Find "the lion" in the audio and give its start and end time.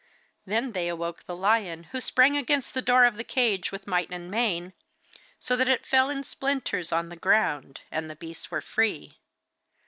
1.25-1.83